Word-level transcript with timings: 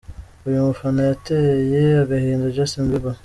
Uyu 0.47 0.67
mufana 0.67 1.01
yateye 1.09 1.81
agahinda 2.03 2.53
Justin 2.55 2.85
Bieber. 2.91 3.17